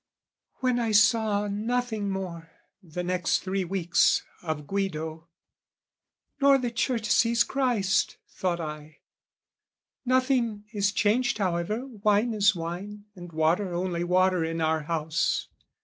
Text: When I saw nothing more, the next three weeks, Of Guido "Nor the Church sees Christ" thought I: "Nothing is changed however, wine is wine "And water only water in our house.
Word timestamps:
When 0.61 0.79
I 0.79 0.93
saw 0.93 1.47
nothing 1.47 2.09
more, 2.09 2.49
the 2.81 3.03
next 3.03 3.43
three 3.43 3.63
weeks, 3.63 4.23
Of 4.41 4.65
Guido 4.65 5.27
"Nor 6.39 6.57
the 6.57 6.71
Church 6.71 7.05
sees 7.05 7.43
Christ" 7.43 8.17
thought 8.27 8.59
I: 8.59 8.97
"Nothing 10.03 10.63
is 10.73 10.91
changed 10.91 11.37
however, 11.37 11.85
wine 11.85 12.33
is 12.33 12.55
wine 12.55 13.05
"And 13.15 13.31
water 13.31 13.75
only 13.75 14.03
water 14.03 14.43
in 14.43 14.59
our 14.59 14.81
house. 14.85 15.49